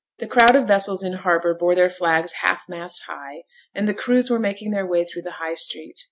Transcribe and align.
The 0.17 0.25
crowd 0.25 0.55
of 0.55 0.67
vessels 0.67 1.03
in 1.03 1.13
harbour 1.13 1.53
bore 1.53 1.75
their 1.75 1.87
flags 1.87 2.31
half 2.41 2.67
mast 2.67 3.03
high; 3.05 3.43
and 3.75 3.87
the 3.87 3.93
crews 3.93 4.31
were 4.31 4.39
making 4.39 4.71
their 4.71 4.87
way 4.87 5.05
through 5.05 5.21
the 5.21 5.33
High 5.37 5.53
Street. 5.53 5.99